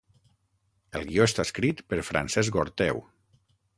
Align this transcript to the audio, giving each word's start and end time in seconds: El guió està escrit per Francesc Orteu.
El 0.99 1.05
guió 1.11 1.27
està 1.31 1.45
escrit 1.47 1.85
per 1.93 2.01
Francesc 2.09 2.59
Orteu. 2.63 3.03